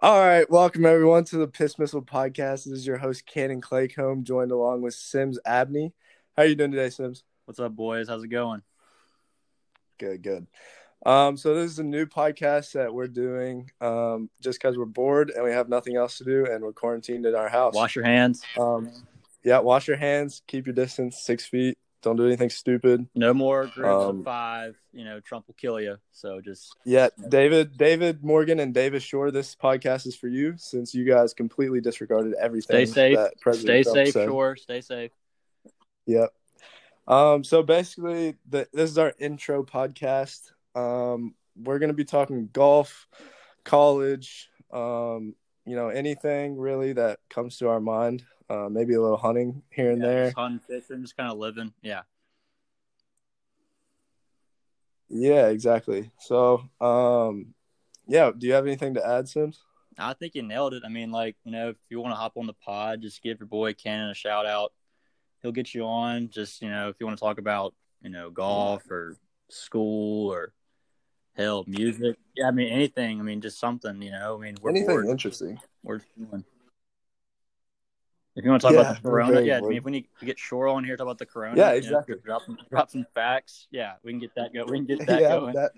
[0.00, 2.64] All right, welcome everyone to the Piss Missile Podcast.
[2.64, 5.92] This is your host Cannon Claycomb, joined along with Sims Abney.
[6.36, 7.24] How are you doing today, Sims?
[7.46, 8.08] What's up, boys?
[8.08, 8.62] How's it going?
[9.98, 10.46] Good, good.
[11.04, 15.30] Um, so this is a new podcast that we're doing um, just because we're bored
[15.34, 17.74] and we have nothing else to do and we're quarantined in our house.
[17.74, 18.44] Wash your hands.
[18.56, 18.92] Um,
[19.42, 21.76] yeah, wash your hands, keep your distance, six feet.
[22.00, 23.06] Don't do anything stupid.
[23.16, 24.76] No more groups Um, of five.
[24.92, 25.96] You know, Trump will kill you.
[26.12, 29.30] So just Yeah, David, David Morgan, and Davis Shore.
[29.32, 32.86] This podcast is for you since you guys completely disregarded everything.
[32.86, 33.18] stay safe.
[33.56, 34.28] Stay Trump safe, said.
[34.28, 34.54] sure.
[34.56, 35.10] Stay safe.
[36.06, 36.32] Yep.
[37.08, 40.52] Um, so basically, the, this is our intro podcast.
[40.74, 43.08] Um, we're going to be talking golf,
[43.64, 45.34] college, um,
[45.66, 48.24] you know, anything really that comes to our mind.
[48.50, 50.24] Uh, maybe a little hunting here and Yeah, there.
[50.26, 51.72] Just hunting, fishing, just kind of living.
[51.82, 52.02] Yeah.
[55.10, 56.10] Yeah, exactly.
[56.18, 57.54] So, um,
[58.06, 59.60] yeah, do you have anything to add, Sims?
[59.98, 60.82] I think you nailed it.
[60.84, 63.40] I mean, like, you know, if you want to hop on the pod, just give
[63.40, 64.72] your boy Cannon a shout out.
[65.42, 66.30] He'll get you on.
[66.30, 69.16] Just, you know, if you want to talk about, you know, golf or
[69.48, 70.52] school or
[71.36, 72.16] hell, music.
[72.36, 73.18] Yeah, I mean, anything.
[73.18, 74.36] I mean, just something, you know.
[74.36, 75.06] I mean, we're anything bored.
[75.06, 75.58] interesting?
[75.82, 76.44] We're chilling.
[78.38, 79.58] If you want to talk Yeah, about the corona, yeah.
[79.58, 81.56] I mean, if we need to get Shore on here, talk about the corona.
[81.56, 82.14] Yeah, you know, exactly.
[82.24, 83.66] drop some, drop some facts.
[83.72, 84.70] Yeah, we can get that going.
[84.70, 85.54] We can get that yeah, going.
[85.56, 85.72] that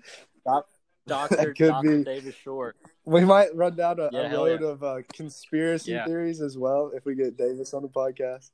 [0.45, 0.67] Doc,
[1.07, 2.03] Doctor could Doctor be.
[2.03, 2.75] Davis Shore.
[3.03, 4.67] we might run down a, Yeah, a hell road yeah.
[4.67, 8.51] of uh, conspiracy theories as well if we get Davis on the podcast.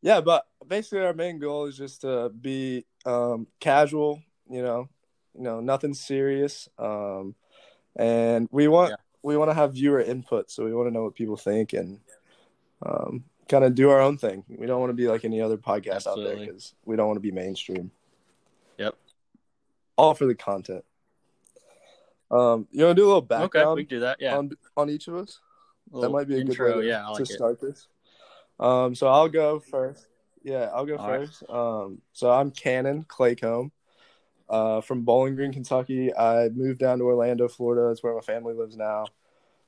[0.00, 4.88] Yeah, but basically our main goal is just to be um, casual, you know,
[5.34, 7.34] you know, nothing serious, um,
[7.96, 11.16] and we want we want to have viewer input, so we want to know what
[11.16, 11.98] people think and
[12.84, 14.44] um, kind of do our own thing.
[14.48, 17.16] We don't want to be like any other podcast out there because we don't want
[17.16, 17.90] to be mainstream.
[18.78, 18.94] Yep.
[19.96, 20.84] All for the content.
[22.30, 23.68] Um, you want to do a little background?
[23.68, 24.16] Okay, we can do that.
[24.20, 25.40] Yeah, on on each of us?
[25.92, 26.66] That might be a intro.
[26.66, 27.36] good way to, yeah, like to it.
[27.36, 27.86] start this.
[28.58, 30.06] Um, so I'll go first.
[30.42, 31.20] Yeah, I'll go All right.
[31.20, 31.42] first.
[31.48, 33.70] Um, so I'm Cannon Claycomb,
[34.48, 36.14] uh, from Bowling Green, Kentucky.
[36.14, 37.88] I moved down to Orlando, Florida.
[37.88, 39.06] That's where my family lives now.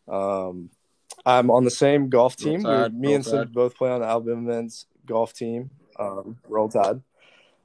[0.08, 0.70] Um,
[1.26, 2.62] I'm on the same golf team.
[2.62, 5.70] Tide, me and Sid both play on the Alabama men's golf team.
[5.98, 7.02] Um, Roll Tide.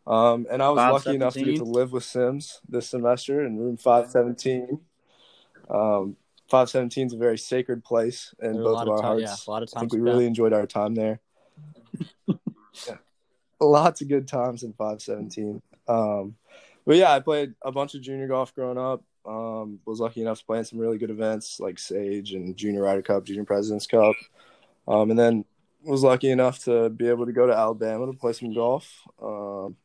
[0.06, 3.58] Um, and I was lucky enough to get to live with Sims this semester in
[3.58, 4.80] room 517.
[5.70, 6.18] Um,
[6.50, 9.20] 517 is a very sacred place in There were a both of of our time-
[9.20, 9.48] yeah, hearts.
[9.48, 11.22] a lot of I think times we really enjoyed our time there.
[12.28, 12.98] yeah.
[13.62, 15.62] Lots of good times in 517.
[15.88, 16.36] Um,
[16.86, 19.04] but yeah, I played a bunch of junior golf growing up.
[19.26, 22.82] Um, was lucky enough to play in some really good events like Sage and Junior
[22.84, 24.16] Ryder Cup, Junior President's Cup.
[24.88, 25.46] Um, and then
[25.84, 29.02] was lucky enough to be able to go to Alabama to play some golf.
[29.22, 29.76] Um,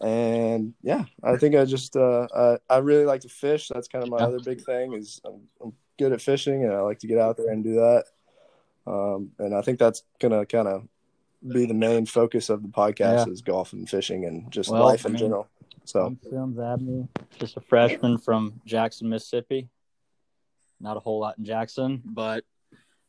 [0.00, 3.68] and yeah, I think I just uh, I, I really like to fish.
[3.68, 6.80] That's kind of my other big thing is I'm, I'm good at fishing and I
[6.80, 8.04] like to get out there and do that.
[8.86, 10.88] Um, and I think that's gonna kind of
[11.46, 13.32] be the main focus of the podcast Yeah.
[13.32, 15.48] is golf and fishing and just Well, life I in mean- general.
[15.90, 17.08] So I'm Abney,
[17.40, 19.68] just a freshman from Jackson, Mississippi.
[20.78, 22.44] Not a whole lot in Jackson, but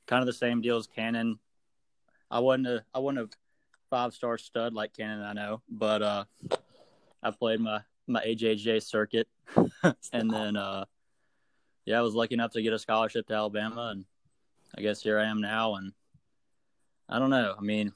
[0.08, 1.38] kind of the same deal as Cannon.
[2.32, 3.38] I wasn't a I wasn't a
[3.92, 6.24] five star stud like Cannon, I know, but uh,
[7.22, 9.28] I played my my AJGA circuit,
[10.12, 10.86] and then uh,
[11.86, 14.06] yeah, I was lucky enough to get a scholarship to Alabama, and
[14.76, 15.76] I guess here I am now.
[15.76, 15.94] And
[17.08, 17.54] I don't know.
[17.56, 17.94] I mean,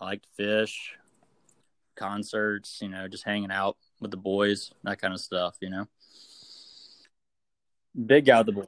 [0.00, 0.96] I like to fish,
[1.94, 5.86] concerts, you know, just hanging out with the boys, that kind of stuff, you know.
[8.06, 8.66] Big guy with the boys.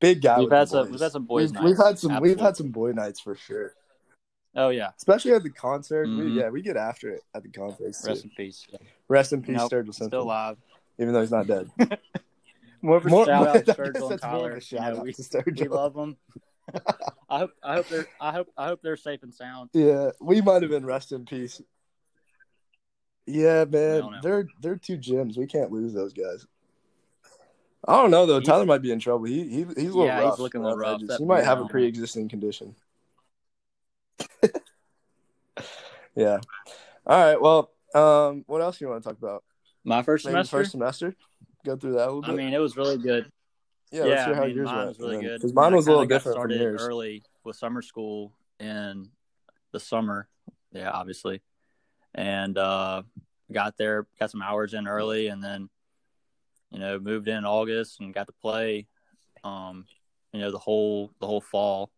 [0.00, 0.38] big guy.
[0.38, 0.90] We've with the had some- boys.
[0.92, 2.20] we've had some boys' We've, we've had some.
[2.20, 3.74] We've had some boy nights for sure.
[4.54, 6.06] Oh yeah, Especially at the concert.
[6.08, 6.24] Mhm.
[6.34, 7.84] We, yeah, we get after it at the concert.
[7.86, 8.12] rest too.
[8.28, 8.66] in peace.
[9.08, 10.56] Rest in peace, Nope, Sturgill Still alive.
[10.98, 11.70] Even though he's not dead.
[12.82, 14.60] More of a More- shout more- out to Sturgill and that's more of Tyler.
[14.70, 15.14] You know, we,
[15.62, 16.16] we love them.
[17.30, 19.70] I hope I hope they're I hope I hope they're safe and sound.
[19.72, 21.60] Yeah, we might have been rest in peace.
[23.26, 25.36] Yeah, man, they're they're two gems.
[25.36, 26.46] We can't lose those guys.
[27.86, 28.38] I don't know though.
[28.38, 29.24] He's- Tyler might be in trouble.
[29.24, 31.00] He, he he's a little Yeah, he's looking a little rough.
[31.18, 32.74] He might have a pre-existing condition.
[36.14, 36.38] yeah.
[37.06, 37.40] All right.
[37.40, 39.44] Well, um, what else do you want to talk about?
[39.84, 40.56] My first Maybe semester.
[40.58, 41.16] first semester.
[41.64, 42.30] Go through that a little bit.
[42.30, 43.30] I mean, it was really good.
[43.90, 44.04] yeah.
[44.04, 44.88] Let's hear I how mean, yours mine went.
[44.88, 45.40] was really good.
[45.40, 46.82] Because mine was a little different from started yours.
[46.82, 49.08] early with summer school in
[49.72, 50.28] the summer.
[50.72, 51.42] Yeah, obviously,
[52.14, 53.02] and uh,
[53.52, 55.68] got there, got some hours in early, and then
[56.70, 58.86] you know moved in August and got to play.
[59.44, 59.86] Um,
[60.32, 61.90] you know the whole the whole fall.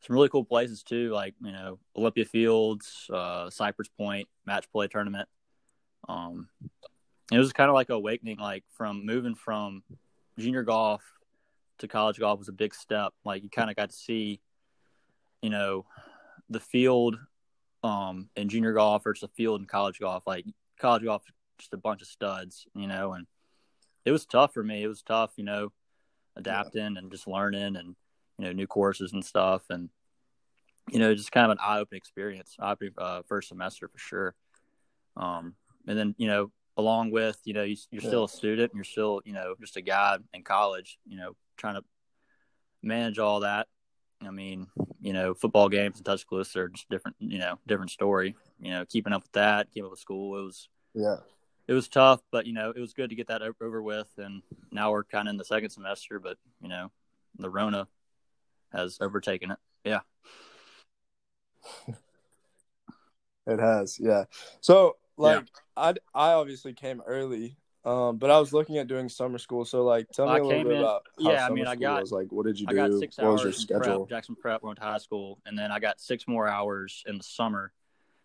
[0.00, 4.86] Some really cool places too, like you know Olympia Fields, uh, Cypress Point match play
[4.88, 5.28] tournament.
[6.08, 6.48] Um,
[7.32, 9.82] it was kind of like awakening, like from moving from
[10.38, 11.02] junior golf
[11.78, 13.12] to college golf was a big step.
[13.24, 14.40] Like you kind of got to see,
[15.42, 15.84] you know,
[16.48, 17.18] the field
[17.82, 20.24] um in junior golf versus the field in college golf.
[20.26, 20.44] Like
[20.80, 21.24] college golf,
[21.58, 23.26] just a bunch of studs, you know, and
[24.04, 24.82] it was tough for me.
[24.82, 25.72] It was tough, you know,
[26.36, 26.98] adapting yeah.
[26.98, 27.94] and just learning and
[28.38, 29.90] you know new courses and stuff, and
[30.90, 32.56] you know just kind of an eye opening experience.
[32.58, 34.34] Uh, first semester for sure.
[35.16, 35.54] Um,
[35.86, 39.20] and then you know along with you know you, are still a student, you're still
[39.24, 41.82] you know just a guy in college, you know trying to
[42.82, 43.66] manage all that.
[44.22, 44.66] I mean,
[45.00, 48.34] you know, football games and Tuscaloosa are just different, you know, different story.
[48.60, 51.16] You know, keeping up with that, keeping up with school, it was yeah,
[51.66, 54.08] it was tough, but you know, it was good to get that over with.
[54.16, 54.42] And
[54.72, 56.90] now we're kind of in the second semester, but you know,
[57.38, 57.86] the Rona
[58.72, 59.58] has overtaken it.
[59.84, 60.00] Yeah,
[63.46, 64.00] it has.
[64.00, 64.24] Yeah.
[64.60, 65.44] So like,
[65.76, 65.94] yeah.
[66.14, 69.64] I I obviously came early um, but I was looking at doing summer school.
[69.64, 71.46] So, like, tell me a little bit in, about yeah.
[71.46, 72.12] I mean, I got was.
[72.12, 72.72] like, what did you do?
[72.72, 74.06] I got six what hours was your schedule?
[74.06, 77.18] Prep, Jackson Prep went to high school, and then I got six more hours in
[77.18, 77.72] the summer,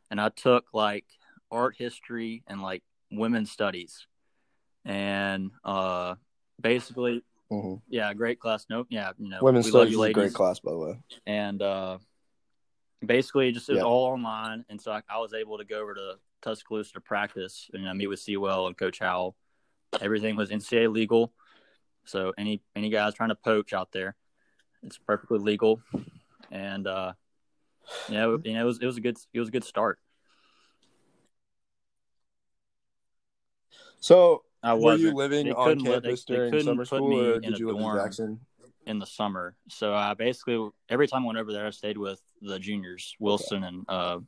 [0.10, 1.06] and I took like
[1.52, 4.08] art history and like women's studies,
[4.86, 6.16] and uh,
[6.60, 7.76] basically, mm-hmm.
[7.90, 8.66] yeah, great class.
[8.72, 10.98] Nope, yeah, you know, women's studies is a great class, by the way.
[11.28, 12.00] And uh,
[13.06, 13.86] basically, just it was yeah.
[13.86, 17.70] all online, and so I, I was able to go over to Tuscaloosa to practice
[17.72, 19.36] and know, meet with Seawell and Coach Howell
[20.02, 21.34] Everything was NCAA legal.
[22.06, 24.16] So any any guys trying to poach out there,
[24.84, 25.82] it's perfectly legal.
[26.52, 27.14] And uh,
[28.10, 30.00] you know, you know, it was it was a good it was a good start.
[34.00, 37.72] So I was you living on campus they, during they summer school, or did you
[37.72, 38.40] live in Jackson?
[38.86, 42.22] In the summer, so I basically every time I went over there, I stayed with
[42.42, 43.68] the juniors, Wilson okay.
[43.68, 44.20] and uh,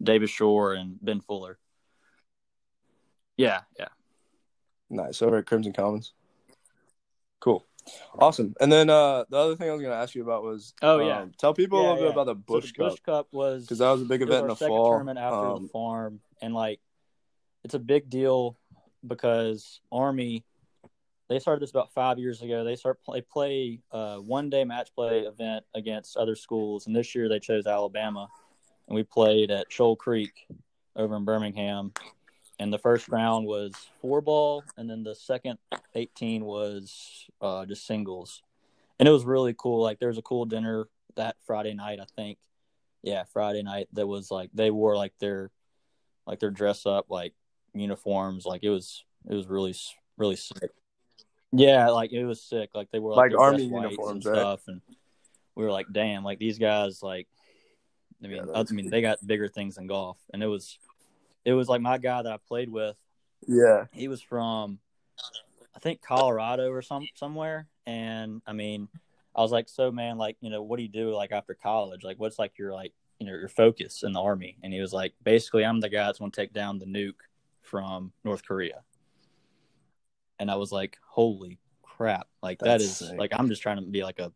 [0.00, 1.58] Davis Shore and Ben Fuller.
[3.36, 3.88] Yeah, yeah.
[4.94, 5.22] Nice.
[5.22, 6.12] Over at Crimson Commons.
[7.40, 7.66] Cool.
[8.18, 8.54] Awesome.
[8.60, 11.00] And then uh, the other thing I was going to ask you about was oh
[11.00, 12.08] yeah, um, tell people yeah, a little yeah.
[12.08, 12.90] bit about the Bush so the Cup.
[12.90, 14.90] Bush Cup was because that was a big event in the fall.
[14.90, 16.80] Tournament after um, the farm, and like
[17.62, 18.56] it's a big deal
[19.06, 20.44] because Army
[21.28, 22.64] they started this about five years ago.
[22.64, 27.14] They start they play uh, one day match play event against other schools, and this
[27.14, 28.28] year they chose Alabama,
[28.88, 30.46] and we played at Shoal Creek
[30.96, 31.92] over in Birmingham,
[32.58, 35.58] and the first round was four ball, and then the second
[35.94, 38.42] 18 was uh, just singles,
[38.98, 39.82] and it was really cool.
[39.82, 40.86] Like there was a cool dinner
[41.16, 42.38] that Friday night, I think.
[43.02, 45.50] Yeah, Friday night that was like they wore like their
[46.26, 47.34] like their dress up like
[47.74, 48.46] uniforms.
[48.46, 49.74] Like it was it was really
[50.16, 50.70] really sick.
[51.52, 52.70] Yeah, like it was sick.
[52.74, 54.80] Like they were like, like army uniforms and stuff, and
[55.54, 57.28] we were like, damn, like these guys like.
[58.22, 60.78] I mean, yeah, I mean, they got bigger things than golf, and it was
[61.44, 62.96] it was like my guy that I played with.
[63.46, 63.86] Yeah.
[63.92, 64.78] He was from
[65.74, 67.66] I think Colorado or some somewhere.
[67.86, 68.88] And I mean,
[69.34, 72.04] I was like, so man, like, you know, what do you do like after college?
[72.04, 74.56] Like what's like your like you know, your focus in the army?
[74.62, 77.20] And he was like, basically I'm the guy that's gonna take down the nuke
[77.62, 78.82] from North Korea.
[80.38, 82.28] And I was like, Holy crap.
[82.42, 83.18] Like that's that is sick.
[83.18, 84.32] like I'm just trying to be like a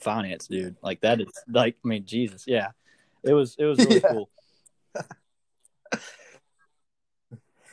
[0.00, 0.76] finance dude.
[0.82, 2.70] Like that is like I mean, Jesus, yeah.
[3.22, 4.12] It was it was really yeah.
[4.12, 4.30] cool.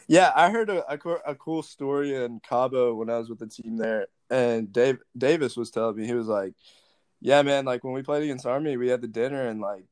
[0.08, 3.48] Yeah, I heard a, a, a, cool story in Cabo when I was with the
[3.48, 6.54] team there, and Dave Davis was telling me he was like,
[7.22, 9.86] "Yeah, man, like when we played against Army, we had the dinner and like,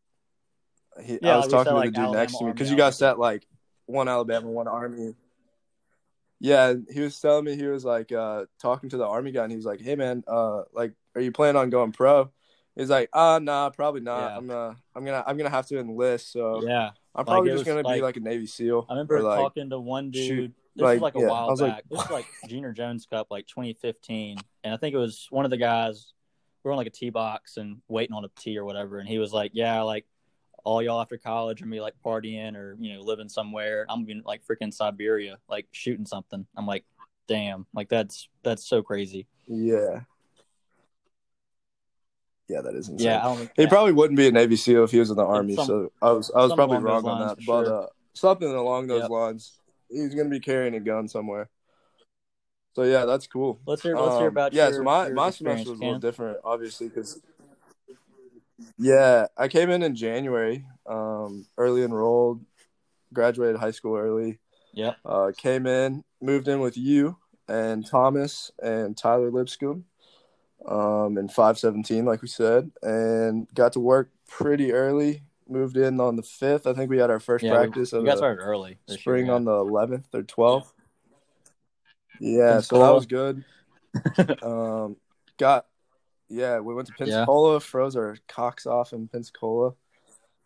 [1.01, 2.77] he, yeah, I was talking to like the dude Alabama next to me because you
[2.77, 3.45] guys sat like
[3.85, 5.15] one Alabama, one Army."
[6.39, 9.51] Yeah, he was telling me he was like uh, talking to the Army guy, and
[9.51, 12.31] he was like, "Hey, man, uh, like, are you planning on going pro?"
[12.75, 14.31] He's like, "Ah, uh, nah, probably not.
[14.31, 14.37] Yeah.
[14.37, 17.67] I'm gonna, I'm gonna, I'm gonna have to enlist." So yeah, I'm probably like, just
[17.67, 18.85] gonna like, be like a Navy SEAL.
[18.89, 20.27] I remember like, talking to one dude.
[20.27, 21.83] Shoot, this like, was like a yeah, while back.
[21.89, 25.51] this was like Junior Jones Cup, like 2015, and I think it was one of
[25.51, 26.13] the guys.
[26.63, 29.09] We were on like a tee box and waiting on a tee or whatever, and
[29.09, 30.05] he was like, "Yeah, like
[30.63, 33.85] all y'all after college and be like partying or you know living somewhere.
[33.89, 36.85] I'm being like freaking Siberia, like shooting something." I'm like,
[37.27, 40.01] "Damn, like that's that's so crazy." Yeah.
[42.51, 43.05] Yeah, that is insane.
[43.05, 43.69] Yeah, he yeah.
[43.69, 45.55] probably wouldn't be a Navy SEAL if he was in the Army.
[45.55, 47.83] Some, so I was I was probably wrong on that, but sure.
[47.83, 49.09] uh, something along those yep.
[49.09, 49.57] lines.
[49.89, 51.49] He's gonna be carrying a gun somewhere.
[52.73, 53.59] So yeah, that's cool.
[53.65, 53.95] Let's hear.
[53.95, 54.53] Let's um, hear about.
[54.53, 57.21] Yeah, your, so my my semester was a little different, obviously, because
[58.77, 62.43] yeah, I came in in January, um, early enrolled,
[63.13, 64.39] graduated high school early.
[64.73, 64.95] Yeah.
[65.05, 67.17] Uh, came in, moved in with you
[67.51, 69.85] and Thomas and Tyler Lipscomb
[70.67, 75.23] um, in 517, like we said, and got to work pretty early.
[75.47, 76.65] Moved in on the 5th.
[76.65, 77.91] I think we had our first yeah, practice.
[77.91, 78.77] We, we got started early.
[78.87, 79.35] Spring year, yeah.
[79.35, 80.71] on the 11th or 12th.
[82.21, 83.43] Yeah, so that was good.
[84.43, 84.95] um,
[85.37, 85.65] got
[86.31, 87.05] yeah, we went to Yeah.
[87.05, 89.73] Pensacola, froze our cocks off in Pensacola.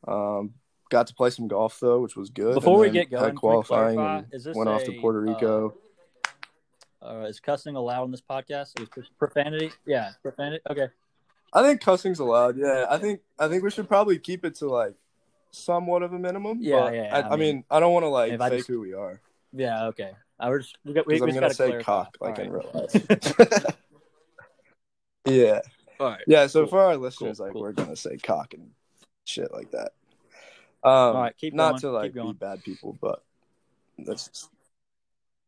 [0.07, 0.55] Um,
[0.89, 2.55] got to play some golf though, which was good.
[2.55, 5.00] Before we get going, had can we qualifying clarify, and is this went off to
[5.00, 5.69] Puerto Rico.
[5.69, 5.74] Uh,
[7.27, 8.79] is cussing allowed on this podcast?
[8.81, 9.71] Is profanity?
[9.85, 10.62] Yeah, profanity.
[10.69, 10.88] Okay.
[11.53, 12.57] I think cussing's allowed.
[12.57, 14.95] Yeah, I think I think we should probably keep it to like
[15.51, 16.57] somewhat of a minimum.
[16.62, 18.67] Yeah, but yeah, I, I I mean, mean, I don't want to like fake just-
[18.67, 19.21] who we are
[19.53, 19.85] Yeah.
[19.88, 20.12] Okay.
[20.39, 20.74] I was.
[20.83, 21.07] We got.
[21.07, 21.83] We, we I'm gonna say clarify.
[21.85, 23.75] cock like All in real life.
[25.25, 25.62] yeah,
[26.00, 26.21] All right.
[26.27, 26.47] yeah.
[26.47, 26.69] So Cool.
[26.69, 27.62] for our listeners, Cool, like cool.
[27.62, 28.71] we're gonna say cock and
[29.24, 29.91] shit like that.
[30.83, 33.24] Um, All right, keep not going, to like keep be bad people, but
[33.97, 34.50] that's just...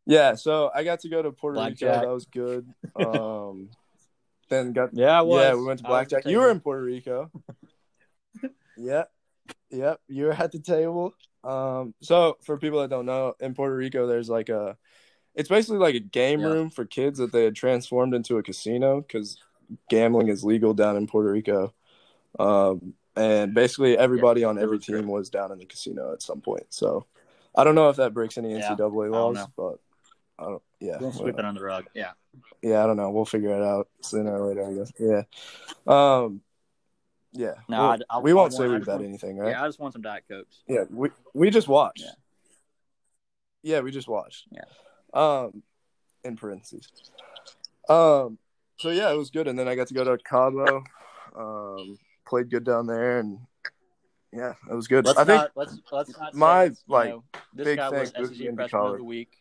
[0.08, 0.36] yeah.
[0.36, 2.02] So I got to go to Puerto Blackjack.
[2.02, 2.08] Rico.
[2.08, 2.68] That was good.
[2.96, 3.70] Um,
[4.50, 5.40] then got Yeah, I was.
[5.40, 6.32] yeah, we went to I was at the blackjack.
[6.32, 7.32] You were in Puerto Rico.
[8.78, 9.12] yep,
[9.70, 10.00] yep.
[10.08, 11.14] You were at the table.
[11.44, 14.78] Um, so for people that don't know, in Puerto Rico, there's like a,
[15.36, 16.48] it's basically like a game Yeah.
[16.48, 19.38] room for kids that they had transformed into a casino because
[19.90, 21.74] gambling is legal down in Puerto Rico.
[22.40, 26.66] Um, and basically everybody on every team was down in the casino at some point.
[26.70, 27.06] So
[27.56, 29.80] I don't know if that breaks any NCAA laws, but
[30.40, 30.62] I don't.
[30.80, 31.86] Yeah, Don't sweep it under the rug.
[31.96, 32.12] Yeah.
[32.62, 33.10] Yeah, I don't know.
[33.10, 34.92] We'll figure it out sooner or later, I guess.
[35.00, 35.24] Yeah.
[35.88, 36.42] Um.
[37.34, 37.56] Yeah.
[37.68, 39.50] No, We'll- I- I- we won't want- say we bet anything, right?
[39.52, 39.64] Yeah.
[39.64, 40.62] I just want some diet cokes.
[40.68, 40.84] Yeah.
[40.90, 42.02] We we just watched.
[42.04, 42.12] Yeah.
[43.64, 44.48] Yeah, we just watched.
[44.52, 44.66] Yeah.
[45.14, 45.64] Um,
[46.24, 46.88] in parentheses.
[47.90, 48.38] Um.
[48.80, 50.84] So yeah, it was good, and then I got to go to Cabo.
[51.36, 53.40] Um, played good down there, and
[54.32, 55.06] yeah, it was good.
[55.06, 55.44] Let's I think.
[55.56, 56.36] Let's let's not.
[56.36, 59.32] my, it's, you like, know, this big guy was SEC freshman of the week.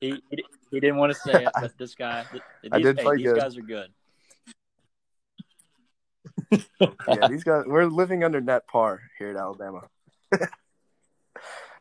[0.00, 2.24] He, he he didn't want to say it, but this guy.
[2.62, 3.36] These, I did hey, play these good.
[3.36, 3.92] guys are good.
[7.08, 9.82] yeah, these guys we're living under net par here at Alabama.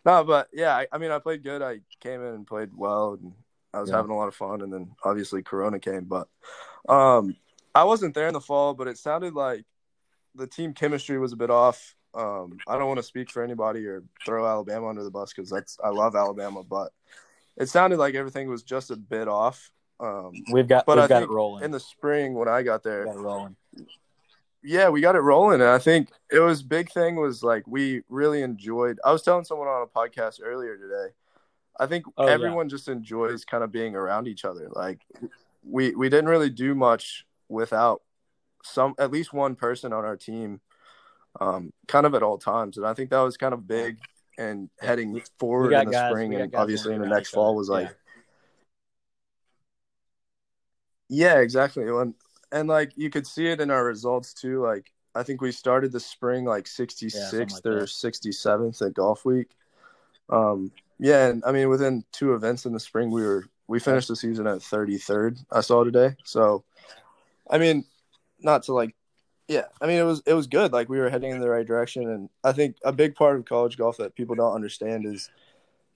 [0.05, 1.61] no, but yeah, I, I mean, I played good.
[1.61, 3.33] I came in and played well, and
[3.73, 3.97] I was Yeah.
[3.97, 4.61] having a lot of fun.
[4.61, 6.27] And then obviously Corona came, but
[6.87, 7.35] um,
[7.73, 9.65] I wasn't there in the fall, but it sounded like
[10.35, 11.95] the team chemistry was a bit off.
[12.13, 15.49] Um, I don't want to speak for anybody or throw Alabama under the bus because
[15.49, 16.91] that's I love Alabama, but
[17.57, 19.71] it sounded like everything was just a bit off.
[19.99, 20.85] Um, We've got.
[20.85, 21.63] But we've I got think it rolling.
[21.63, 23.55] in the spring when I got there, got rolling.
[24.63, 28.03] yeah, we got it rolling, and I think it was big thing was like we
[28.09, 28.99] really enjoyed.
[29.03, 31.13] I was telling someone on a podcast earlier today.
[31.79, 32.33] I think Oh, yeah.
[32.33, 34.67] everyone just enjoys kind of being around each other.
[34.71, 34.99] Like
[35.63, 38.01] we we didn't really do much without
[38.63, 40.59] some at least one person on our team,
[41.39, 43.97] um, kind of at all times, and I think that was kind of big.
[44.37, 47.89] And heading forward in the guys- spring, and obviously in the next fall was like,
[51.09, 51.33] Yeah.
[51.35, 51.87] yeah, exactly.
[51.87, 52.13] And,
[52.51, 54.61] and like you could see it in our results too.
[54.61, 57.87] Like I think we started the spring like 66th like or that.
[57.87, 59.49] 67th at Golf Week.
[60.29, 64.07] Um, yeah, and I mean within two events in the spring, we were we finished
[64.07, 65.43] the season at 33rd.
[65.51, 66.15] I saw today.
[66.23, 66.63] So,
[67.49, 67.83] I mean,
[68.39, 68.95] not to like,
[69.47, 70.73] yeah, I mean it was it was good.
[70.73, 73.45] Like we were heading in the right direction, and I think a big part of
[73.45, 75.29] college golf that people don't understand is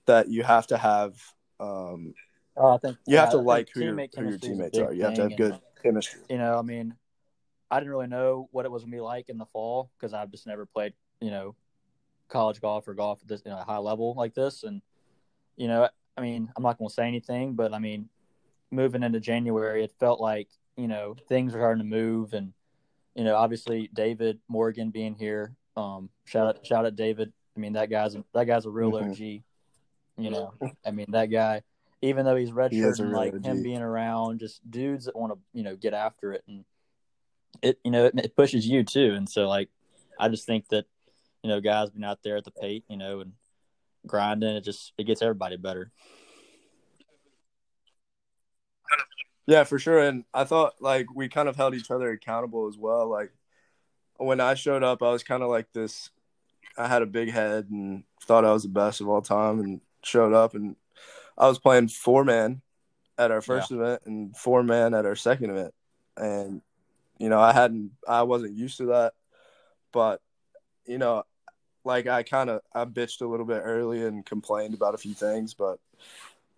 [0.06, 1.14] that you have to have
[1.60, 2.14] um,
[2.56, 4.78] Oh, I think you have to like who your, who your chemistry is a teammates
[4.78, 4.92] are.
[4.92, 6.20] You have to have good and, chemistry.
[6.28, 6.94] You know, I mean,
[7.70, 10.30] I didn't really know what it was gonna be like in the fall because I've
[10.30, 11.54] just never played, you know,
[12.28, 14.82] college golf or golf at this you know, high level like this, and
[15.56, 18.10] you know, I mean, I'm not gonna say anything, but I mean,
[18.70, 22.52] moving into January, it felt like you know things were starting to move, and
[23.14, 27.32] you know, obviously David Morgan being here, um, shout out, shout out David.
[27.56, 29.10] I mean, that guy's that guy's a real Mhm.
[29.10, 29.42] OG.
[30.18, 30.52] You know,
[30.84, 31.62] I mean, that guy,
[32.02, 33.44] even though he's He is redshirt a like OG.
[33.44, 36.64] him being around, just dudes that want to you know get after it, and
[37.62, 39.68] it you know it, it pushes you too, and so like
[40.18, 40.86] I just think that
[41.42, 43.32] you know guys being out there at the pate, you know, and
[44.06, 45.90] grinding, it just it gets everybody better.
[49.46, 49.98] Yeah, for sure.
[49.98, 53.08] And I thought like we kind of held each other accountable as well.
[53.08, 53.32] Like
[54.16, 56.10] when I showed up, I was kind of like this.
[56.76, 59.80] I had a big head and thought I was the best of all time, and
[60.02, 60.76] showed up and
[61.36, 62.62] I was playing four man
[63.18, 65.74] at our first event and four man at our second event,
[66.16, 66.62] and
[67.18, 69.14] you know I hadn't, I wasn't used to that,
[69.92, 70.20] but
[70.86, 71.24] you know,
[71.84, 75.14] like I kind of I bitched a little bit early and complained about a few
[75.14, 75.78] things, but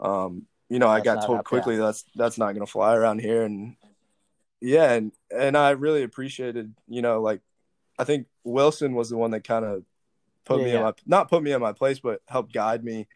[0.00, 3.76] um, you know I got told quickly that's that's not gonna fly around here, and
[4.60, 7.42] yeah, and and I really appreciated, you know, like
[7.96, 9.84] I think Wilson was the one that kind of
[10.44, 10.76] put Yeah, me yeah.
[10.78, 13.06] in my not put me in my place, but helped guide me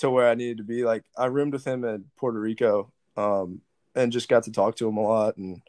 [0.00, 0.84] to where I needed to be.
[0.84, 3.62] Like I roomed with him in Puerto Rico, um,
[3.94, 5.62] and just got to talk to him a lot and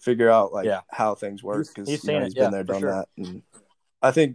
[0.00, 0.80] figure out like Yeah.
[0.88, 2.90] how things work because he's you know, he's been there, done sure.
[2.90, 3.42] that, and
[4.02, 4.34] I think,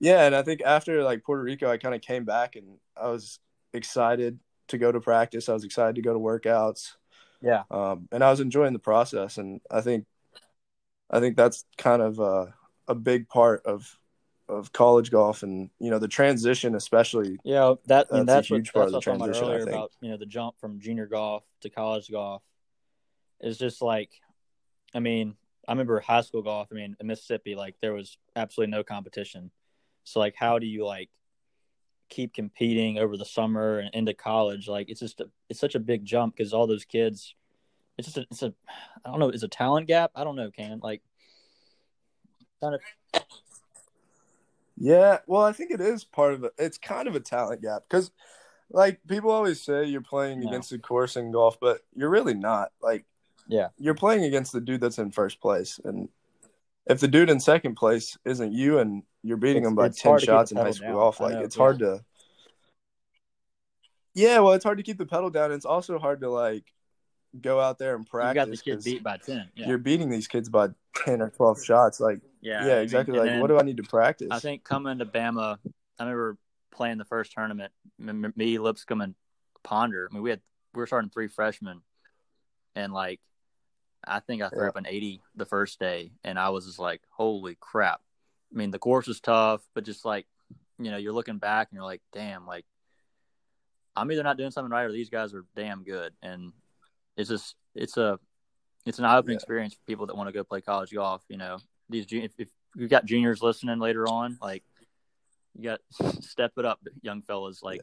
[0.00, 3.08] yeah, and I think after like Puerto Rico, I kind of came back and I
[3.08, 3.40] was
[3.74, 4.38] excited
[4.68, 5.48] to go to practice.
[5.48, 6.92] I was excited to go to workouts.
[7.40, 7.62] Yeah.
[7.70, 10.06] Um, and I was enjoying the process, and I think,
[11.10, 12.46] I think that's kind of uh,
[12.88, 13.96] a big part of
[14.48, 17.38] of college golf, and you know the transition, especially.
[17.44, 19.68] Yeah, that and That's that's, a what, huge part that's of the transition, I think.
[19.68, 22.42] about you know the jump from junior golf to college golf
[23.40, 24.10] is just like,
[24.94, 25.34] I mean,
[25.68, 26.68] I remember high school golf.
[26.70, 29.50] I mean, in Mississippi, like there was absolutely no competition.
[30.04, 31.10] So like, how do you like
[32.08, 34.68] keep competing over the summer and into college?
[34.68, 37.34] Like, it's just a, it's such a big jump because all those kids.
[37.98, 38.52] It's just a, it's a
[39.04, 39.30] I don't know.
[39.30, 40.10] It's a talent gap.
[40.14, 41.02] I don't know, Can like
[42.60, 43.22] kind of
[44.76, 46.52] Yeah, well, I think it is part of it.
[46.58, 48.10] It's kind of a talent gap because,
[48.70, 50.48] like, people always say you're playing No.
[50.48, 52.72] against the course in golf, but you're really not.
[52.82, 53.06] Like,
[53.46, 53.68] Yeah.
[53.78, 56.10] you're playing against the dude that's in first place, and
[56.86, 60.10] if the dude in second place isn't you, and you're beating It's- him by ten
[60.10, 60.96] hard to keep shots in high school down.
[60.96, 61.62] golf, like know, it's yeah.
[61.62, 62.04] hard to.
[64.14, 65.52] Yeah, well, it's hard to keep the pedal down.
[65.52, 66.64] It's also hard to like
[67.38, 68.34] go out there and you practice.
[68.34, 69.48] got the kid beat by ten.
[69.54, 72.00] Yeah, You're beating these kids by ten or twelve shots.
[72.00, 73.12] Like, yeah, yeah, exactly.
[73.18, 74.28] and Like, then- what do I need to practice?
[74.30, 75.58] I think coming to Bama,
[75.98, 76.38] I remember
[76.70, 77.72] playing the first tournament.
[77.98, 79.14] Me, Lipscomb, and
[79.62, 80.08] Ponder.
[80.10, 80.40] I mean, we had
[80.74, 81.80] we were starting three freshmen,
[82.74, 83.20] and like,
[84.06, 84.68] I think I threw Yeah.
[84.68, 88.00] up an eighty the first day, and I was just like, "Holy crap!"
[88.52, 90.26] I mean, the course was tough, but just like,
[90.78, 92.64] you know, you're looking back and you're like, "Damn!" Like,
[93.96, 96.52] I'm either not doing something right or these guys are damn good, and
[97.16, 98.18] it's just it's a
[98.84, 99.36] it's an eye opening Yeah.
[99.36, 101.22] experience for people that want to go play college golf.
[101.28, 101.58] You know,
[101.88, 104.62] these if, if you got juniors listening later on, like
[105.54, 105.80] you got
[106.22, 107.62] step it up, young fellas.
[107.62, 107.80] Like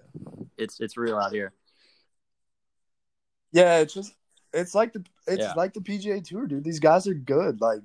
[0.57, 1.51] it's it's real out here.
[3.51, 4.13] Yeah, it's just
[4.53, 5.53] it's like the it's Yeah.
[5.55, 6.63] like the PGA Tour, dude.
[6.63, 7.59] These guys are good.
[7.61, 7.81] Like,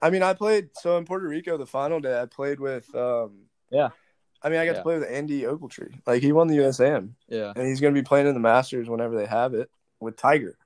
[0.00, 2.20] I mean, I played so in Puerto Rico the final day.
[2.20, 3.90] I played with um, Yeah.
[4.42, 4.76] I mean, I got Yeah.
[4.78, 6.00] to play with Andy Ogletree.
[6.06, 8.88] Like, he won the USAM, Yeah, and he's going to be playing in the Masters
[8.88, 9.68] whenever they have it
[10.00, 10.56] with Tiger.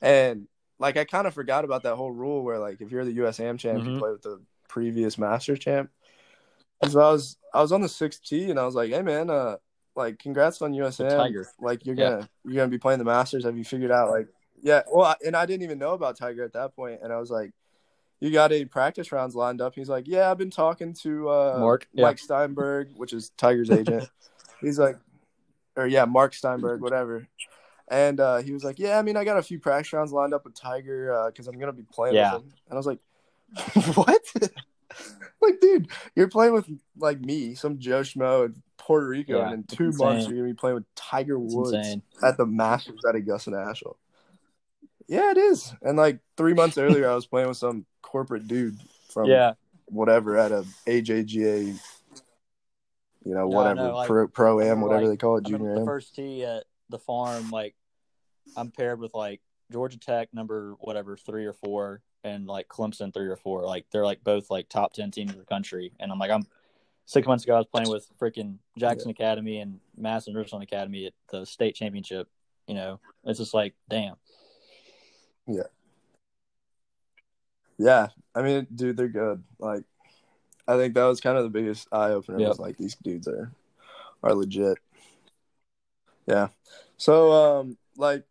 [0.00, 0.48] And
[0.78, 3.58] like, I kind of forgot about that whole rule where like if you're the USAM
[3.58, 3.98] champ, you Mhm.
[3.98, 5.90] play with the previous Masters champ.
[6.82, 9.02] And so I was I was on the sixth tee, and I was like, "Hey,
[9.02, 9.56] man, uh,
[9.96, 11.10] like, congrats on USAM.
[11.10, 11.48] Tiger.
[11.58, 13.44] Like, you're gonna you're gonna be playing the Masters.
[13.44, 14.28] Have you figured out like,
[14.62, 14.82] yeah?
[14.92, 17.52] Well, and I didn't even know about Tiger at that point, and I was like,
[18.20, 21.56] "You got any practice rounds lined up?" He's like, "Yeah, I've been talking to uh,
[21.60, 22.02] Mark, yeah.
[22.02, 24.08] Mike Steinberg, which is Tiger's agent."
[24.60, 24.98] He's like,
[25.76, 27.28] or yeah, Mark Steinberg, whatever.
[27.90, 30.34] And uh, he was like, "Yeah, I mean, I got a few practice rounds lined
[30.34, 32.34] up with Tiger because I'm gonna be playing Yeah.
[32.34, 32.98] with him." And I was like,
[33.94, 34.22] "What?"
[35.40, 36.68] like, dude, you're playing with
[36.98, 40.48] like me, some Joe Schmo in Puerto Rico, Yeah, and in two months you're gonna
[40.48, 43.96] be playing with Tiger Woods at the Masters at Augusta National.
[45.08, 45.72] Yeah, it is.
[45.82, 48.78] And like three months earlier, I was playing with some corporate dude
[49.10, 49.54] from Yeah,
[49.86, 51.78] whatever at a AJGA,
[53.24, 55.74] you know, No, whatever know, like, pro pro am, whatever like, they call it, junior
[55.74, 55.86] the am.
[55.86, 57.50] first tee at the farm.
[57.50, 57.74] Like
[58.56, 59.40] I'm paired with like
[59.72, 63.64] Georgia Tech number whatever three or four, and like Clemson three or four.
[63.64, 66.46] Like they're like both like top ten teams in the country, and I'm like I'm.
[67.06, 71.14] Six months ago, I was playing with freaking Jackson Academy and Madison Ridgeland Academy at
[71.32, 72.28] the state championship.
[72.66, 74.16] You know, it's just like, damn.
[75.48, 75.62] Yeah,
[77.78, 78.08] Yeah.
[78.34, 79.42] I mean, dude, they're good.
[79.58, 79.82] Like,
[80.66, 82.38] I think that was kind of the biggest eye opener.
[82.38, 82.48] Yep.
[82.48, 83.50] Was like these dudes are
[84.22, 84.78] are legit.
[86.26, 86.48] Yeah.
[86.98, 88.24] So, um, like,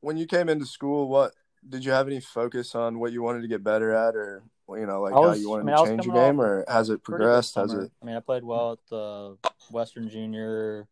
[0.00, 1.34] when you came into school, what
[1.68, 4.86] did you have any focus on what you wanted to get better at, or you
[4.86, 7.02] know, like was- how you I wanted mean, to change your game, or has it
[7.04, 7.56] progressed?
[7.56, 7.92] Has it?
[8.02, 9.36] I mean, I played well at the
[9.70, 10.88] Western Junior,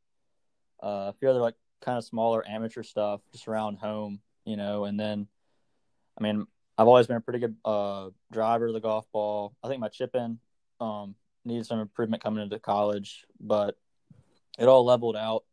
[0.82, 4.84] uh, a few other like kind of smaller amateur stuff just around home, you know.
[4.84, 5.26] And then,
[6.20, 9.54] I mean, I've always been a pretty good uh, driver of the golf ball.
[9.62, 10.38] I think my chipping
[10.80, 13.76] um, needed some improvement coming into college, but
[14.58, 15.44] it all leveled out.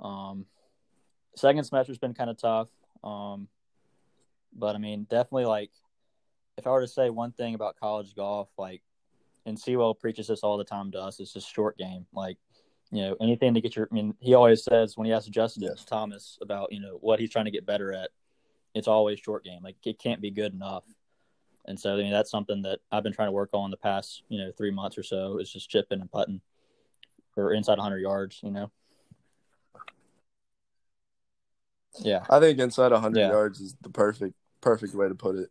[0.00, 0.46] Um,
[1.36, 2.68] second semester's been kind of tough,
[3.04, 3.48] um,
[4.52, 5.70] but I mean, definitely like
[6.58, 8.82] if I were to say one thing about college golf, like,
[9.46, 12.06] and Seawell preaches this all the time to us, it's just short game.
[12.12, 12.38] Like,
[12.90, 15.64] you know, anything to get your, I mean, he always says when he asks Justin
[15.64, 15.84] Yes.
[15.84, 18.10] Thomas about, you know, what he's trying to get better at,
[18.74, 19.60] it's always short game.
[19.62, 20.84] Like, it can't be good enough.
[21.66, 24.22] And so, I mean, that's something that I've been trying to work on the past,
[24.28, 26.40] you know, three months or so is just chipping and putting
[27.36, 28.70] or inside 100 yards, you know?
[32.00, 32.24] Yeah.
[32.28, 33.30] I think inside 100 Yeah.
[33.30, 35.50] yards is the perfect perfect way to put it.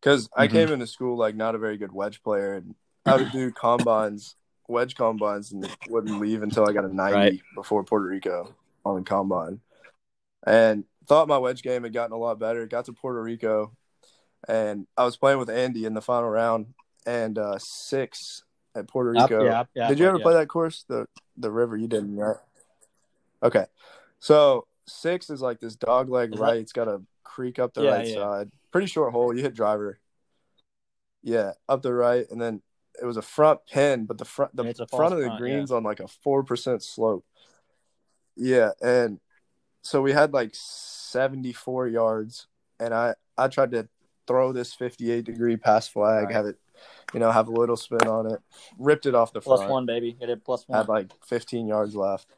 [0.00, 0.50] Because I Mhm.
[0.50, 2.74] came into school like not a very good wedge player, and
[3.04, 4.36] I would do combines,
[4.68, 7.40] wedge combines, and wouldn't leave until I got a 90 Right.
[7.54, 9.60] before Puerto Rico on the combine.
[10.46, 12.66] And thought my wedge game had gotten a lot better.
[12.66, 13.72] Got to Puerto Rico,
[14.46, 16.74] and I was playing with Andy in the final round,
[17.06, 18.44] and uh, six
[18.74, 19.44] at Puerto Up- Rico.
[19.44, 20.22] yeah, yeah, Did you ever yeah.
[20.22, 21.76] play that course, the the river?
[21.76, 22.36] You didn't, right?
[23.42, 23.64] Okay,
[24.20, 26.56] so six is like this dog leg Is that- right.
[26.58, 28.14] It's got a creek up the Yeah, right yeah.
[28.14, 28.50] side.
[28.70, 29.34] Pretty short hole.
[29.34, 29.98] You hit driver.
[31.22, 32.62] Yeah, up the right, and then
[33.00, 36.00] it was a front pin, but the front the front of the greens on like
[36.00, 37.24] a four percent slope.
[38.36, 39.18] Yeah, and
[39.82, 40.52] so we had like
[41.08, 42.46] seventy four yards,
[42.78, 43.88] and I I tried to
[44.26, 46.34] throw this fifty eight degree pass flag, Right.
[46.34, 46.58] have it,
[47.14, 48.40] you know, have a little spin on it,
[48.78, 50.16] ripped it off the Plus front one, baby.
[50.18, 50.76] Hit it did plus one.
[50.78, 52.28] had like 15 yards left.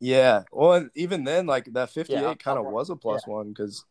[0.00, 3.50] Yeah, well, and even then, like that 58 Yeah, kind of was a plus one
[3.50, 3.84] because,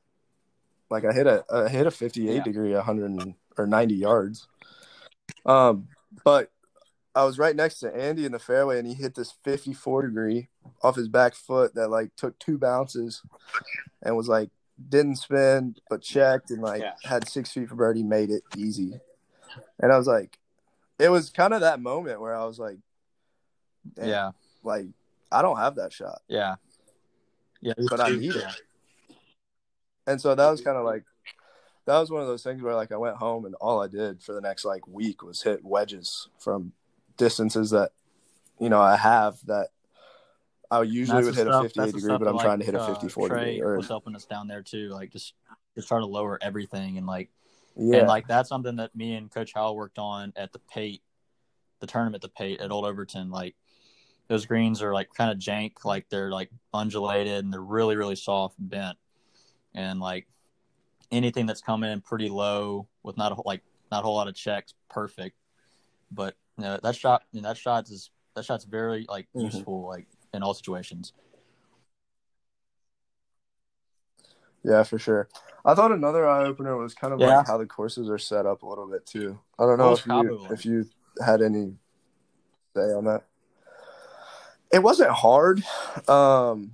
[0.90, 2.44] like, I hit a I hit a 58 Yeah.
[2.44, 4.48] degree, 100 or 90 yards.
[5.46, 5.88] Um,
[6.26, 6.52] but
[7.16, 10.50] I was right next to Andy in the fairway, and he hit this 54 degree
[10.84, 13.22] off his back foot that like took two bounces,
[14.02, 14.50] and was like
[14.90, 16.94] didn't spin but checked and like Yeah.
[17.04, 19.00] had six feet for birdie, made it easy.
[19.80, 20.40] And I was like,
[20.98, 22.78] it was kind of that moment where I was like,
[23.98, 24.32] yeah,
[24.64, 24.86] like
[25.32, 26.22] I don't have that shot.
[26.28, 26.56] yeah,
[27.62, 27.74] yeah.
[27.90, 28.46] But I need it.
[30.08, 31.04] And so that was kind of like
[31.86, 34.22] that was one of those things where like I went home and all I did
[34.22, 36.74] for the next like week was hit wedges from
[37.18, 37.92] distances that
[38.60, 39.70] you know I have that
[40.72, 42.82] I usually would hit stuff- a 58 degree, but I'm like, trying to hit a
[42.82, 43.62] uh, 54 Trey degree.
[43.62, 45.34] Or, was helping us down there too, like just
[45.76, 47.30] just try to lower everything and like
[47.76, 51.02] yeah, and like that's something that me and Coach Howell worked on at the Pate,
[51.80, 53.30] the tournament, the Pate at Old Overton.
[53.32, 53.56] Like
[54.28, 58.16] those greens are like kind of jank, like they're like undulated and they're really really
[58.16, 58.98] soft and bent,
[59.74, 60.28] and like
[61.12, 64.30] anything that's coming in pretty low with not a whole- like not a whole lot
[64.30, 65.36] of checks, perfect.
[66.12, 69.44] But you know, that shot, you know, that shot is that shot's very like Mhm.
[69.54, 71.14] useful like in all situations.
[74.64, 75.28] yeah, for sure.
[75.66, 77.38] I thought another eye opener was kind of Yeah.
[77.38, 79.40] like how the courses are set up a little bit too.
[79.58, 80.86] I don't know if you if you
[81.24, 81.76] had any
[82.76, 83.24] say on that.
[84.72, 85.64] It wasn't hard.
[86.08, 86.74] Um,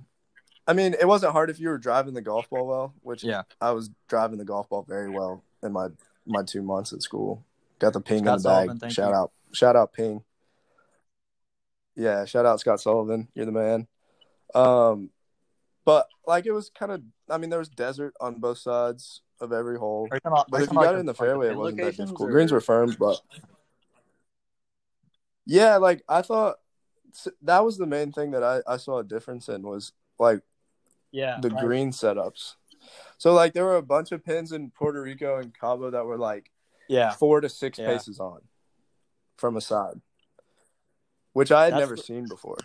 [0.66, 3.42] I mean, it wasn't hard if you were driving the golf ball well, which Yeah.
[3.60, 5.88] I was driving the golf ball very well in my
[6.26, 7.42] my two months at school.
[7.78, 8.66] Got the ping Scott in the bag.
[8.68, 9.16] Sullivan, shout you.
[9.16, 10.22] out, shout out, ping.
[11.98, 13.28] Yeah, shout out Scott Sullivan.
[13.34, 13.86] You're the man.
[14.54, 15.10] Um,
[15.84, 17.02] but like it was kind of.
[17.28, 20.08] I mean, there was desert on both sides of every hole.
[20.24, 22.28] About- But if you got about, it in the fairway, it wasn't that difficult.
[22.28, 23.20] or- Greens were firm, but
[25.46, 26.56] yeah, like I thought
[27.42, 30.40] that was the main thing that I, I saw a difference in was like
[31.10, 31.64] yeah the right.
[31.64, 32.54] green setups.
[33.16, 36.18] So like there were a bunch of pins in Puerto Rico and Cabo that were
[36.18, 36.50] like
[36.88, 37.86] yeah four to six Yeah.
[37.88, 38.40] paces on
[39.36, 40.00] from a side,
[41.32, 42.58] which I had That's never the- seen before.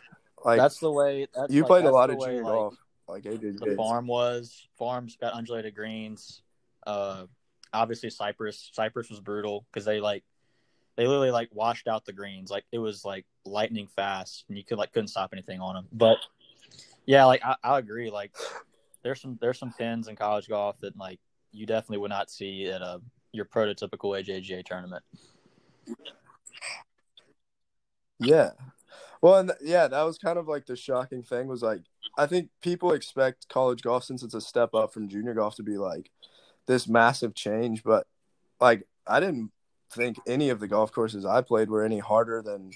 [0.46, 1.28] Like that's the way.
[1.34, 2.76] That's you like, played a lot of way, junior like, golf,
[3.08, 3.78] like AJ The did.
[3.78, 6.42] farm was farms got undulated greens.
[6.86, 7.28] Uh,
[7.72, 8.70] obviously Cypress.
[8.74, 10.24] Cypress was brutal because they like
[10.98, 12.52] they literally like washed out the greens.
[12.52, 15.88] Like it was like lightning fast, and you could like couldn't stop anything on them.
[15.94, 16.18] But
[17.06, 18.12] yeah, like I, I agree.
[18.12, 18.36] Like
[19.02, 21.20] there's some there's some pins in college golf that like
[21.54, 23.00] you definitely would not see at a
[23.32, 25.04] your prototypical AJGA tournament.
[28.20, 28.52] Yeah.
[29.22, 31.82] Well, and yeah, that was kind of like the shocking thing was like
[32.18, 35.64] I think people expect college golf since it's a step up from junior golf to
[35.64, 36.12] be like
[36.68, 38.06] this massive change, but
[38.60, 39.52] like I didn't
[39.92, 42.72] think any of the golf courses I played were any harder than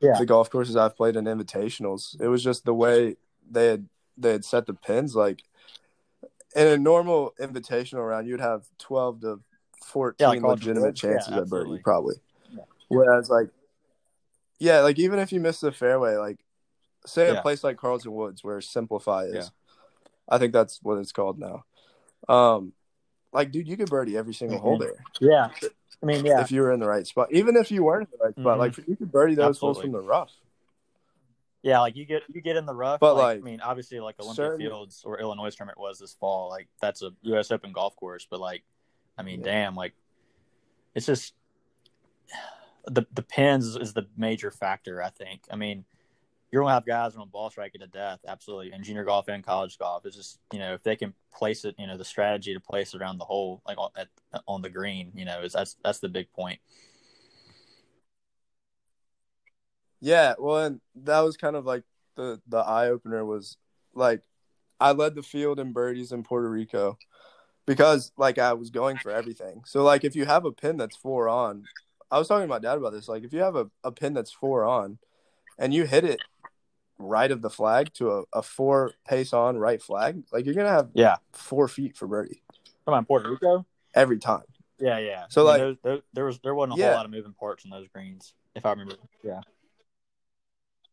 [0.00, 0.18] Yeah.
[0.18, 2.20] the golf courses I've played in invitationals.
[2.20, 3.16] It was just the way
[3.50, 5.42] they had they had set the pins like
[6.56, 9.40] in a normal invitational round you'd have 12 to
[9.84, 11.02] 14 Yeah, like legitimate awards.
[11.02, 12.16] Yeah, chances at birdie probably.
[12.88, 13.48] Whereas like
[14.58, 16.38] yeah, like even if you miss the fairway, like
[17.06, 17.38] say Yeah.
[17.38, 19.34] a place like Carlton Woods where Simplify is.
[19.34, 19.48] Yeah.
[20.28, 21.64] I think that's what it's called now.
[22.28, 22.72] Um
[23.32, 24.80] like dude, you could birdie every single hole Mhm.
[24.80, 25.50] there Yeah,
[26.02, 27.28] I mean, yeah, if you were in the right spot.
[27.32, 28.58] Even if you weren't in the right spot, Mhm.
[28.58, 30.32] like you could birdie those holes from the rough.
[31.62, 33.98] Yeah, like you get you get in the rough, But, like, like, I mean, obviously,
[33.98, 36.48] like Olympic certain- Fields or Illinois tournament was this fall.
[36.50, 37.50] Like that's a U.S.
[37.50, 38.64] Open golf course, but like,
[39.18, 39.46] I mean, Yeah.
[39.46, 39.94] damn, like
[40.94, 41.34] it's just
[42.86, 45.02] the the pins is the major factor.
[45.02, 45.42] I think.
[45.50, 45.84] I mean,
[46.50, 49.78] you're gonna have guys on ball striking to death, absolutely, in junior golf and college
[49.78, 50.06] golf.
[50.06, 52.94] It's just you know if they can place it, you know, the strategy to place
[52.94, 54.08] around the hole, like on, at,
[54.46, 56.60] on the green, you know, is that's that's the big point.
[60.00, 61.82] Yeah, well, and that was kind of like
[62.16, 63.56] the the eye opener was
[63.94, 64.22] like
[64.78, 66.98] I led the field in birdies in Puerto Rico
[67.66, 69.62] because like I was going for everything.
[69.66, 71.64] So like if you have a pin that's four on,
[72.10, 73.08] I was talking to my dad about this.
[73.08, 74.98] Like if you have a, a pin that's four on
[75.58, 76.20] and you hit it
[76.98, 80.68] right of the flag to a, a four pace on right flag, like you're gonna
[80.70, 82.42] have Yeah, four feet for birdie
[82.84, 83.64] come on, Puerto Rico.
[83.94, 84.42] every time.
[84.78, 85.24] Yeah, yeah.
[85.28, 86.86] So, I mean, like- those, those, there was there wasn't a Yeah.
[86.88, 88.96] whole lot of moving parts in those greens, if I remember.
[89.22, 89.40] Yeah,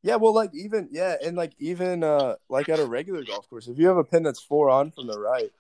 [0.03, 3.67] Yeah, well, like even yeah, and like even uh like at a regular golf course,
[3.67, 5.51] if you have a pin that's four on from the right,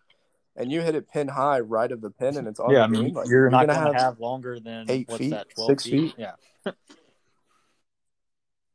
[0.55, 2.87] and you hit it pin high right of the pin, and it's on yeah, I
[2.87, 5.49] mean, like, you're, not gonna going to have have longer than eight what's feet, that,
[5.55, 5.91] 12 six feet?
[5.91, 6.15] feet.
[6.17, 6.71] Yeah.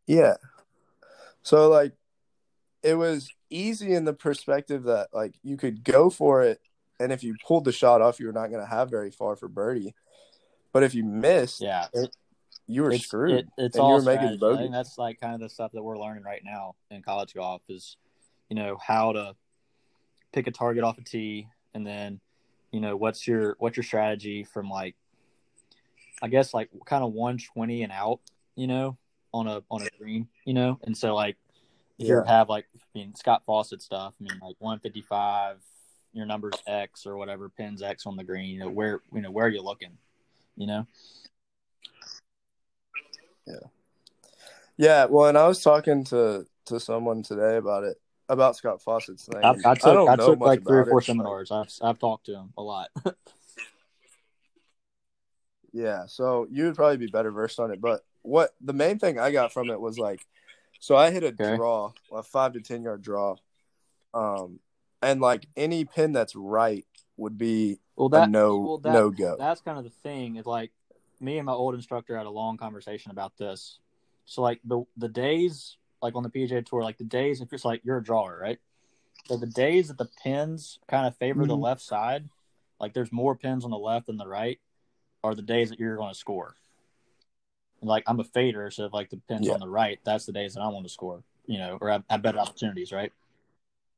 [0.06, 0.34] Yeah.
[1.42, 1.92] So like
[2.82, 6.60] it was easy in the perspective that like you could go for it
[7.00, 9.36] and if you pulled the shot off you were not going to have very far
[9.36, 9.94] for birdie.
[10.72, 11.86] But if you missed, Yeah.
[11.92, 12.14] It,
[12.66, 13.32] you were it's, screwed.
[13.32, 14.44] it- it's all were making strategy.
[14.44, 17.34] I think that's like kind of the stuff that we're learning right now in college
[17.34, 17.96] golf is,
[18.48, 19.34] you know, how to
[20.32, 22.20] pick a target off a tee and then,
[22.72, 24.96] you know, what's your what's your strategy from like
[26.22, 28.20] I guess like kind of 120 and out,
[28.54, 28.96] you know,
[29.32, 30.80] on a on a green, you know?
[30.84, 31.36] And so like
[31.98, 32.26] if you Yeah.
[32.26, 35.58] have like I mean Scott Fawcett stuff, I mean like 155,
[36.14, 39.30] your number's X or whatever, pins X on the green, you know, where you know,
[39.30, 39.98] where are you looking?
[40.56, 40.86] You know?
[43.46, 43.54] Yeah,
[44.78, 49.24] yeah, well, and I was talking to to someone today about it about Scott Fawcett's
[49.26, 49.42] thing.
[49.42, 51.04] I, I took I, know took like three or four it.
[51.04, 51.50] seminars.
[51.50, 52.90] I've I've talked to him a lot.
[55.72, 57.82] Yeah, so you would probably be better versed on it.
[57.82, 60.26] But what the main thing I got from it was like,
[60.80, 61.54] so I hit a Okay.
[61.54, 63.36] draw, a five to ten yard draw,
[64.14, 64.58] um,
[65.02, 66.86] and like any pin that's right
[67.18, 69.36] would be well, a that no well, that- no go.
[69.38, 70.36] that's kind of the thing.
[70.36, 70.72] Is like
[71.20, 73.78] me and my old instructor had a long conversation about this.
[74.24, 77.64] So like the the days like on the PGA tour, like the days if it's
[77.64, 78.58] like you're a drawer, right?
[79.26, 81.62] So the days that the pins kind of favor the Mhm.
[81.62, 82.28] left side,
[82.78, 84.60] like there's more pins on the left than the right,
[85.24, 86.54] are the days that you're going to score.
[87.80, 89.54] And like I'm a fader, so if like the pins Yeah.
[89.54, 92.04] on the right, that's the days that I want to score, you know, or have,
[92.08, 93.12] have better opportunities, right?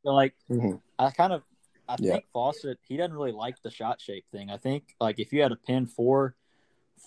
[0.04, 0.80] So like Mhm.
[0.98, 1.42] I kind of
[1.88, 2.12] I Yeah.
[2.12, 4.50] think Fawcett he doesn't really like the shot shape thing.
[4.50, 6.34] I think like if you had a pin four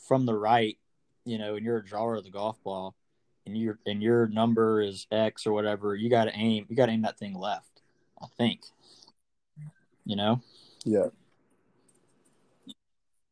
[0.07, 0.77] from the right,
[1.25, 2.95] you know, and you're a drawer of the golf ball
[3.45, 7.01] and your and your number is X or whatever, you gotta aim you gotta aim
[7.03, 7.81] that thing left.
[8.21, 8.61] I think.
[10.05, 10.41] You know?
[10.85, 11.07] Yeah.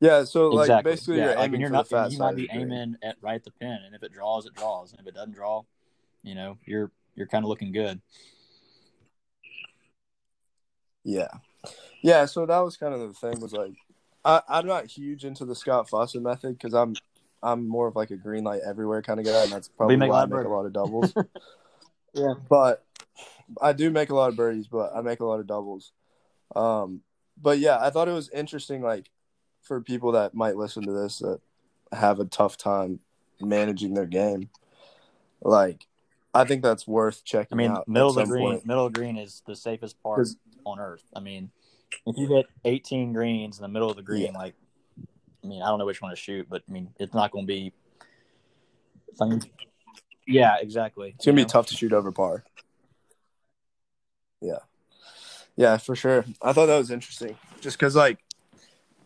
[0.01, 0.91] Yeah, so like exactly.
[0.91, 3.17] basically yeah, you're aiming and you're for not the fat you might be aiming at
[3.21, 4.91] right the pin and if it draws it draws.
[4.91, 5.63] And if it doesn't draw,
[6.23, 8.01] you know, you're you're kinda looking good.
[11.03, 11.27] Yeah.
[12.01, 13.73] Yeah, so that was kind of the thing was like
[14.23, 16.95] I, I'm not huge into the Scott Fawcett method because I'm
[17.41, 20.09] I'm more of like a green light everywhere kind of guy, and that's probably make
[20.11, 21.13] why I make a lot of doubles.
[22.15, 22.33] Yeah.
[22.49, 22.83] but
[23.61, 25.91] I do make a lot of birdies, but I make a lot of doubles.
[26.55, 27.01] Um,
[27.39, 29.11] but yeah, I thought it was interesting, like
[29.61, 31.39] for people that might listen to this that
[31.91, 32.99] have a tough time
[33.39, 34.49] managing their game.
[35.41, 35.85] Like,
[36.33, 38.65] I think that's worth checking I mean, middle of the green, point.
[38.65, 40.27] middle of green is the safest part
[40.65, 41.03] on earth.
[41.15, 41.51] I mean,
[42.05, 44.37] if you hit 18 greens in the middle of the green, Yeah.
[44.39, 44.55] like,
[45.43, 47.45] I mean, I don't know which one to shoot, but I mean, it's not going
[47.45, 47.73] to be.
[49.21, 49.41] I mean,
[50.27, 51.13] yeah, exactly.
[51.15, 51.47] It's gonna be know?
[51.47, 52.43] tough to shoot over par.
[54.41, 54.59] Yeah,
[55.55, 56.25] yeah, for sure.
[56.41, 58.19] I thought that was interesting, just because, like,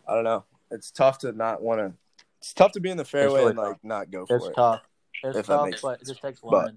[0.06, 1.94] I don't know, it's tough to not want to.
[2.38, 4.46] It's tough to be in the fairway really and like not go It's for it.
[4.48, 4.82] It's tough.
[5.22, 6.74] It's If that tough, but it just takes But-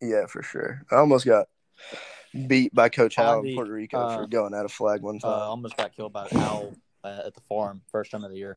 [0.00, 0.82] Yeah, for sure.
[0.92, 1.48] I almost got
[2.48, 5.20] beat by Coach Howe in Puerto Rico uh, for going out of flag one Uh,
[5.20, 5.42] time.
[5.50, 8.56] almost got killed by an owl uh, at the farm first time of the year.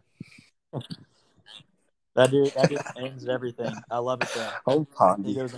[2.16, 3.74] that dude, that dude ends everything.
[3.90, 4.52] I love it though.
[4.68, 5.36] oh, Pondy.
[5.36, 5.56] goes.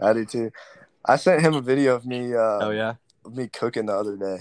[0.00, 0.50] I do too.
[1.04, 2.34] I sent him a video of me.
[2.34, 4.38] Uh, Oh yeah, of me cooking the other day.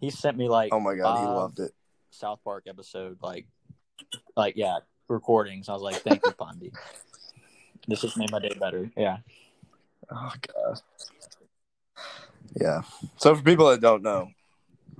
[0.00, 1.72] he sent me like Oh my god, he loved it.
[2.10, 3.46] South Park episode, like,
[4.36, 5.68] like yeah, recordings.
[5.68, 6.72] I was like, thank you, Pondy.
[7.88, 8.90] This just made my day better.
[8.96, 9.18] Yeah.
[10.14, 10.80] Oh god.
[12.54, 12.82] Yeah.
[13.16, 14.28] So for people that don't know,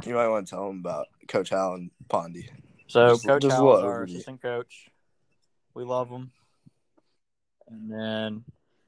[0.05, 2.49] you might want to tell them about Coach Howe and Pondy.
[2.89, 4.89] So Just- Coach just is little our assistant coach.
[5.75, 6.31] We love him.
[7.69, 8.45] And then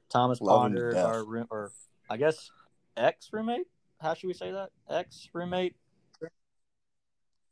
[0.09, 1.71] Thomas Love Ponder, our room, or
[2.09, 2.51] I guess
[2.97, 3.67] ex roommate.
[3.99, 4.69] How should we say that?
[4.89, 5.75] Ex roommate.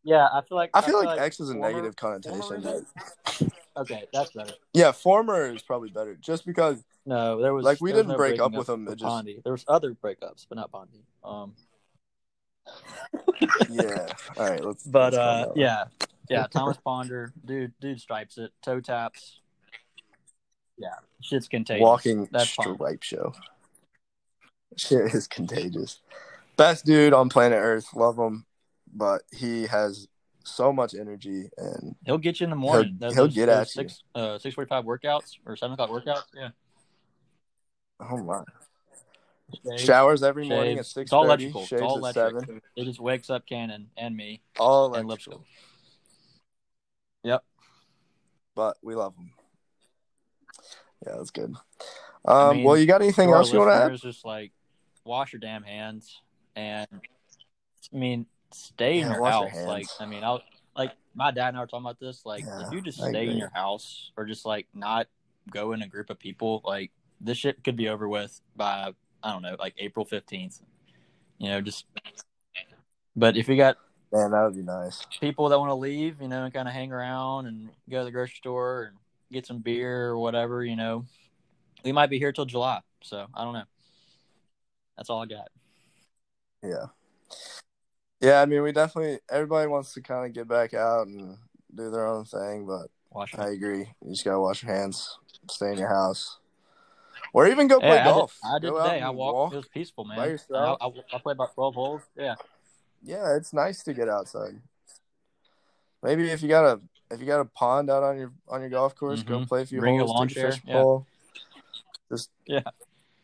[0.04, 2.86] Yeah, I feel like I feel like, X is a former- negative connotation.
[3.76, 4.54] Okay, that's better.
[4.74, 6.84] Yeah, former is probably better, just because.
[7.06, 9.44] No, there was Like, we didn't no break up with him, it just- Pondy.
[9.44, 11.02] There was other breakups, but not Pondy.
[11.24, 11.54] Um,
[13.70, 14.08] Yeah.
[14.38, 14.64] All right.
[14.64, 14.84] Let's.
[14.84, 15.86] But let's uh, yeah,
[16.30, 19.40] yeah, Thomas Ponder, dude, dude stripes it, toe taps.
[20.78, 20.90] Yeah,
[21.22, 21.82] shit's contagious.
[21.84, 22.76] Walking That's fun.
[22.76, 23.34] stripe show.
[24.78, 26.00] Shit is contagious.
[26.58, 27.88] Best dude on planet Earth.
[27.94, 28.46] Love him,
[28.94, 30.08] but he has
[30.46, 32.98] so much energy and He'll get you in the morning.
[33.00, 33.90] He'll- Those- he'll those- get those at you.
[33.90, 36.24] six uh six forty five workouts or seven o'clock workouts.
[36.36, 36.50] Yeah,
[38.12, 38.44] oh my.
[39.66, 40.94] Shaves, Showers every morning at shaves.
[40.94, 41.62] six It's all electrical.
[41.62, 42.34] It's all electric.
[42.46, 42.62] seven.
[42.76, 45.40] It just wakes up Cannon and me All and electrical.
[45.40, 45.46] Lipscomb.
[47.24, 47.44] Yep.
[48.56, 49.32] but we love them.
[51.06, 51.54] Yeah, that's good.
[52.26, 53.96] Um, I mean, well, you got anything else you want to add?
[54.00, 54.52] Just like
[55.06, 56.20] wash your damn hands,
[56.56, 59.52] and I mean, stay in Yeah, your your house.
[59.52, 59.68] hands.
[59.68, 60.38] Like, I mean, I
[60.76, 62.26] like my dad and I were talking about this.
[62.26, 65.08] Like, Yeah, if you just I stay in your house or just like not
[65.52, 69.32] go in a group of people, like this shit could be over with by I
[69.32, 70.60] don't know, like April fifteenth.
[71.38, 71.86] You know, just.
[73.16, 73.78] But if you got
[74.14, 75.06] Man, that would be nice.
[75.20, 78.06] people that want to leave, you know, and kind of hang around and go to
[78.06, 78.98] the grocery store and
[79.32, 81.06] get some beer or whatever, you know,
[81.84, 82.80] we might be here till July.
[83.02, 83.64] So I don't know.
[84.98, 85.48] That's all I got.
[86.62, 86.86] Yeah.
[88.22, 91.36] Yeah, I mean, we definitely everybody wants to kind of get back out and
[91.74, 93.88] do their own thing, but Watch I agree.
[94.04, 95.18] You just gotta wash your hands,
[95.50, 96.38] stay in your house,
[97.34, 98.38] or even go play yeah, golf.
[98.44, 99.02] I did, I did today.
[99.02, 99.36] I walked.
[99.36, 99.54] walk.
[99.54, 100.18] It was peaceful, man.
[100.18, 100.78] by yourself?
[100.80, 102.02] I, I, I played about twelve holes.
[102.16, 102.36] Yeah,
[103.04, 104.62] Yeah, it's nice to get outside.
[106.02, 108.70] Maybe if you got a if you got a pond out on your on your
[108.70, 109.48] golf course, go Mhm.
[109.48, 110.74] play a few Bring your holes, lawn a chair, yeah.
[110.74, 111.08] pole.
[112.10, 112.62] Just Yeah.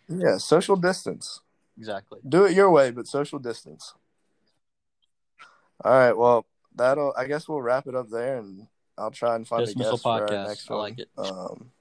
[0.07, 1.41] yeah, social distance.
[1.77, 2.19] exactly.
[2.27, 3.93] Do it your way, but social distance.
[5.83, 6.45] All right, well,
[6.75, 7.13] that'll.
[7.17, 8.67] I guess we'll wrap it up there, and
[8.97, 10.47] I'll try and find a guest for our Podcast.
[10.47, 10.81] next I one.
[10.83, 11.09] like it.
[11.17, 11.71] Um,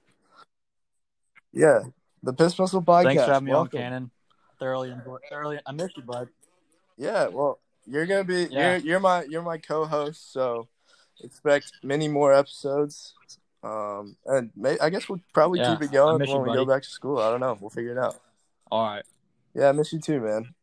[1.51, 1.81] yeah,
[2.23, 3.03] the Piss Missile Podcast.
[3.03, 3.77] Thanks for having me Welcome.
[3.77, 4.11] on, Cannon.
[4.59, 5.21] Thoroughly enjoyed.
[5.29, 6.29] Thoroughly, I miss you, bud.
[6.97, 8.71] Yeah, well, you're gonna be Yeah.
[8.71, 10.67] you're you're my you're my co-host, so
[11.23, 13.13] expect many more episodes.
[13.63, 16.65] Um, and may, I guess we'll probably Yeah, keep it going when you, we go
[16.65, 17.19] back to school.
[17.19, 17.57] I don't know.
[17.59, 18.15] We'll figure it out.
[18.71, 19.03] All right.
[19.53, 20.53] Yeah, I miss you too, man.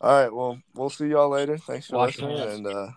[0.00, 1.56] All right, well, we'll see y'all later.
[1.56, 2.88] Thanks for your listening, and uh,